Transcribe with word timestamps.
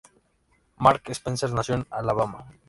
Mark 0.77 1.03
Spencer 1.13 1.51
nació 1.53 1.75
en 1.75 1.85
Alabama. 1.91 2.47